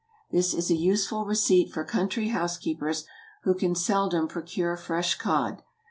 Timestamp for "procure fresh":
4.27-5.13